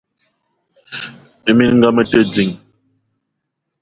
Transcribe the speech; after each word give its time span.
Minga 1.55 1.89
mete 1.95 2.19
ding. 2.33 2.51